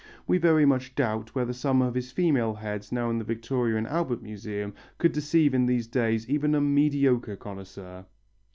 We 0.25 0.39
very 0.39 0.65
much 0.65 0.95
doubt 0.95 1.35
whether 1.35 1.53
some 1.53 1.79
of 1.83 1.93
his 1.93 2.11
female 2.11 2.55
heads 2.55 2.91
now 2.91 3.11
in 3.11 3.19
the 3.19 3.23
Victoria 3.23 3.75
and 3.77 3.85
Albert 3.85 4.23
Museum 4.23 4.73
could 4.97 5.11
deceive 5.11 5.53
in 5.53 5.67
these 5.67 5.85
days 5.85 6.27
even 6.27 6.55
a 6.55 6.59
mediocre 6.59 7.35
connoisseur. 7.35 8.07